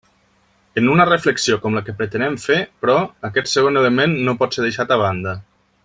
[0.81, 2.97] En una reflexió com la que pretenem fer, però,
[3.31, 5.37] aquest segon element no pot ser deixat a banda.